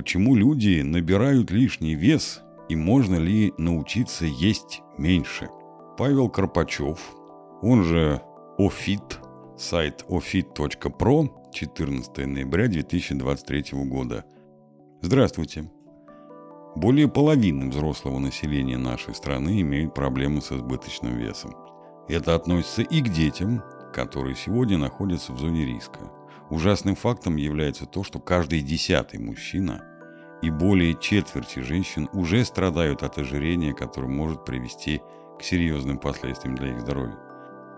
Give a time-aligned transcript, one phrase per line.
[0.00, 5.50] Почему люди набирают лишний вес и можно ли научиться есть меньше?
[5.98, 6.98] Павел Карпачев,
[7.60, 8.22] он же
[8.56, 9.20] Офит,
[9.58, 14.24] сайт ofit.pro, 14 ноября 2023 года.
[15.02, 15.70] Здравствуйте.
[16.76, 21.54] Более половины взрослого населения нашей страны имеют проблемы с избыточным весом.
[22.08, 23.62] Это относится и к детям,
[23.92, 26.10] которые сегодня находятся в зоне риска.
[26.48, 29.84] Ужасным фактом является то, что каждый десятый мужчина
[30.42, 35.00] и более четверти женщин уже страдают от ожирения, которое может привести
[35.38, 37.18] к серьезным последствиям для их здоровья.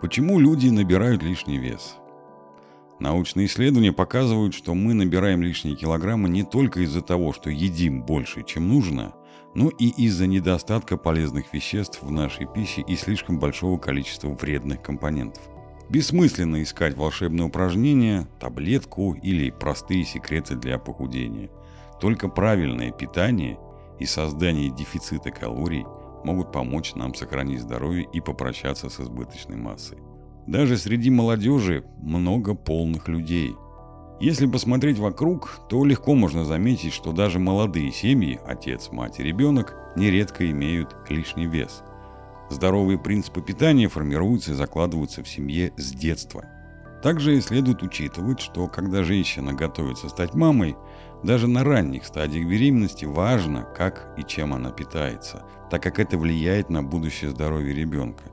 [0.00, 1.96] Почему люди набирают лишний вес?
[2.98, 8.42] Научные исследования показывают, что мы набираем лишние килограммы не только из-за того, что едим больше,
[8.42, 9.14] чем нужно,
[9.54, 15.42] но и из-за недостатка полезных веществ в нашей пище и слишком большого количества вредных компонентов.
[15.88, 21.50] Бессмысленно искать волшебное упражнение, таблетку или простые секреты для похудения.
[22.00, 23.58] Только правильное питание
[23.98, 25.84] и создание дефицита калорий
[26.24, 29.98] могут помочь нам сохранить здоровье и попрощаться с избыточной массой.
[30.46, 33.54] Даже среди молодежи много полных людей.
[34.20, 39.74] Если посмотреть вокруг, то легко можно заметить, что даже молодые семьи, отец, мать и ребенок,
[39.96, 41.82] нередко имеют лишний вес.
[42.50, 46.44] Здоровые принципы питания формируются и закладываются в семье с детства.
[47.02, 50.76] Также следует учитывать, что когда женщина готовится стать мамой,
[51.22, 56.68] даже на ранних стадиях беременности важно, как и чем она питается, так как это влияет
[56.68, 58.24] на будущее здоровье ребенка.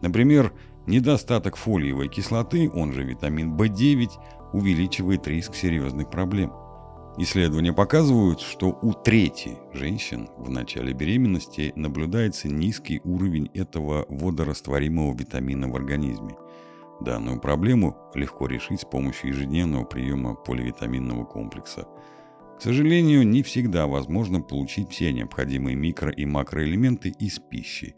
[0.00, 0.52] Например,
[0.86, 4.10] недостаток фолиевой кислоты, он же витамин В9,
[4.52, 6.52] увеличивает риск серьезных проблем.
[7.18, 15.68] Исследования показывают, что у трети женщин в начале беременности наблюдается низкий уровень этого водорастворимого витамина
[15.68, 16.36] в организме.
[17.00, 21.86] Данную проблему легко решить с помощью ежедневного приема поливитаминного комплекса.
[22.58, 27.94] К сожалению, не всегда возможно получить все необходимые микро- и макроэлементы из пищи.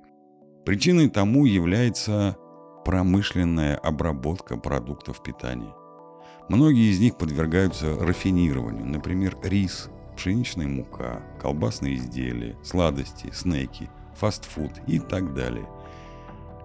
[0.67, 2.37] Причиной тому является
[2.85, 5.73] промышленная обработка продуктов питания.
[6.49, 14.99] Многие из них подвергаются рафинированию, например, рис, пшеничная мука, колбасные изделия, сладости, снеки, фастфуд и
[14.99, 15.69] так далее.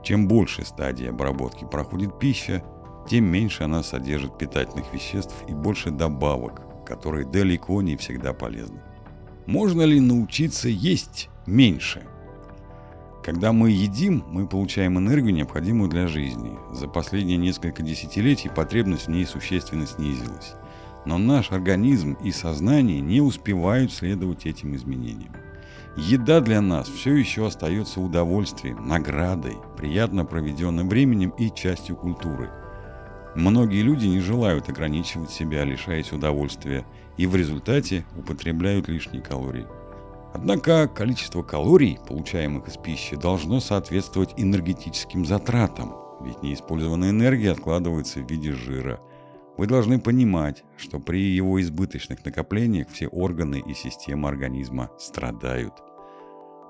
[0.03, 2.61] Чем больше стадий обработки проходит пища,
[3.09, 8.81] тем меньше она содержит питательных веществ и больше добавок, которые далеко не всегда полезны.
[9.45, 12.03] Можно ли научиться есть меньше?
[13.23, 16.51] Когда мы едим, мы получаем энергию, необходимую для жизни.
[16.73, 20.55] За последние несколько десятилетий потребность в ней существенно снизилась.
[21.05, 25.33] Но наш организм и сознание не успевают следовать этим изменениям.
[25.95, 32.49] Еда для нас все еще остается удовольствием, наградой, приятно проведенным временем и частью культуры.
[33.35, 36.85] Многие люди не желают ограничивать себя, лишаясь удовольствия,
[37.17, 39.67] и в результате употребляют лишние калории.
[40.33, 48.29] Однако количество калорий, получаемых из пищи, должно соответствовать энергетическим затратам, ведь неиспользованная энергия откладывается в
[48.29, 48.99] виде жира.
[49.57, 55.73] Вы должны понимать, что при его избыточных накоплениях все органы и системы организма страдают.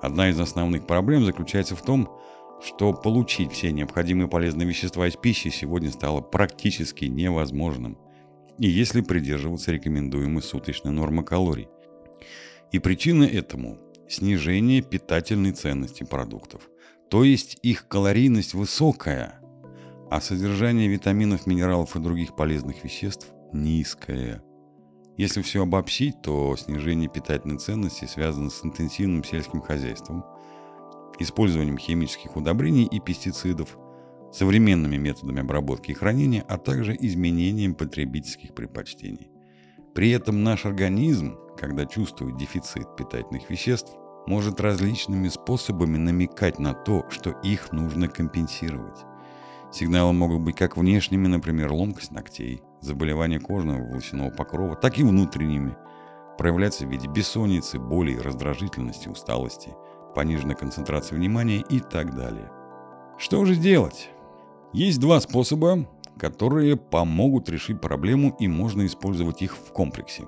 [0.01, 2.09] Одна из основных проблем заключается в том,
[2.61, 7.97] что получить все необходимые полезные вещества из пищи сегодня стало практически невозможным.
[8.57, 11.67] И если придерживаться рекомендуемой суточной нормы калорий–
[12.73, 13.77] и причина этому–
[14.09, 16.69] снижение питательной ценности продуктов.
[17.07, 19.39] То есть их калорийность высокая,
[20.13, 24.43] а содержание витаминов, минералов и других полезных веществ низкое.
[25.17, 30.23] Если все обобщить, то снижение питательной ценности связано с интенсивным сельским хозяйством,
[31.17, 33.75] использованием химических удобрений и пестицидов,
[34.31, 39.31] современными методами обработки и хранения, а также изменением потребительских предпочтений.
[39.95, 43.95] При этом наш организм когда чувствует дефицит питательных веществ,
[44.27, 48.99] может различными способами намекать на то, что их нужно компенсировать.
[49.73, 55.75] Сигналы могут быть как внешними, например, ломкость ногтей, заболевание кожного волосяного покрова, так и внутренними,
[56.37, 59.75] проявляться в виде бессонницы, боли, раздражительности, усталости,
[60.13, 62.51] пониженной концентрации внимания и так далее.
[63.17, 64.11] Что же делать?
[64.73, 65.89] Есть два способа,
[66.19, 70.25] которые помогут решить проблему и можно использовать их в комплексе.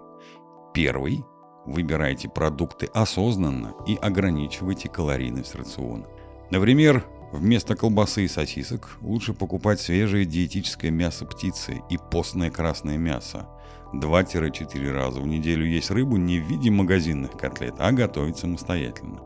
[0.73, 1.23] Первый–
[1.67, 6.07] выбирайте продукты осознанно и ограничивайте калорийность рациона.
[6.49, 13.47] Например, вместо колбасы и сосисок лучше покупать свежее диетическое мясо птицы и постное красное мясо.
[13.93, 19.19] 2-4 раза в неделю есть рыбу не в виде магазинных котлет, а готовить самостоятельно.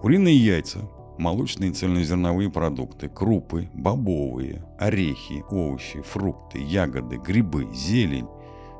[0.00, 0.80] Куриные яйца,
[1.18, 8.28] молочные цельнозерновые продукты, крупы, бобовые, орехи, овощи, фрукты, ягоды, грибы, зелень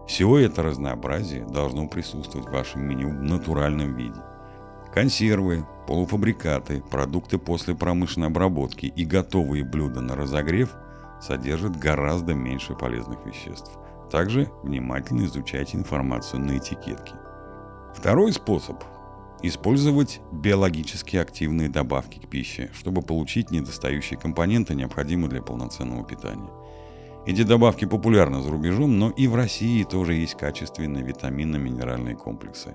[0.08, 4.20] Все это разнообразие должно присутствовать в вашем меню в натуральном виде.
[4.92, 10.74] Консервы, полуфабрикаты, продукты после промышленной обработки и готовые блюда на разогрев
[11.20, 13.70] содержат гораздо меньше полезных веществ.
[14.10, 17.14] Также внимательно изучайте информацию на этикетке.
[17.94, 18.82] Второй способ–
[19.42, 26.50] использовать биологически активные добавки к пище, чтобы получить недостающие компоненты, необходимые для полноценного питания.
[27.26, 32.74] Эти добавки популярны за рубежом, но и в России тоже есть качественные витаминно-минеральные комплексы.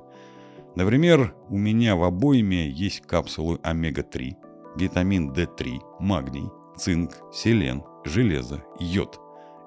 [0.76, 4.36] Например, у меня в обойме есть капсулы омега-3,
[4.76, 9.20] витамин D3, магний, цинк, селен, железо, йод.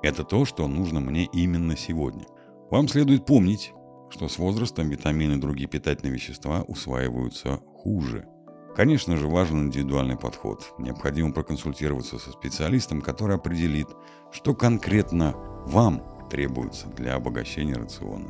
[0.02, 2.26] Это то, что нужно мне именно сегодня.
[2.70, 3.72] Вам следует помнить,
[4.10, 8.26] что с возрастом витамины и другие питательные вещества усваиваются хуже–
[8.78, 10.72] Конечно же, важен индивидуальный подход.
[10.78, 13.88] Необходимо проконсультироваться со специалистом, который определит,
[14.30, 15.34] что конкретно
[15.66, 16.00] вам
[16.30, 18.28] требуется для обогащения рациона.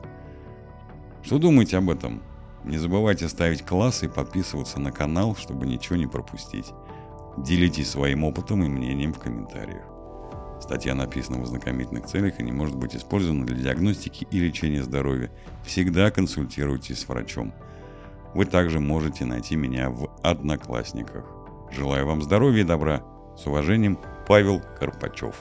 [1.22, 2.22] Что думаете об этом?
[2.64, 6.72] Не забывайте ставить класс и подписываться на канал, чтобы ничего не пропустить.
[7.36, 9.84] Делитесь своим опытом и мнением в комментариях.
[10.60, 15.30] Статья написана в ознакомительных целях и не может быть использована для диагностики и лечения здоровья.
[15.64, 17.52] Всегда консультируйтесь с врачом–
[18.34, 21.24] вы также можете найти меня в Одноклассниках.
[21.70, 23.02] Желаю вам здоровья и добра.
[23.36, 25.34] С уважением, Павел Карпачев.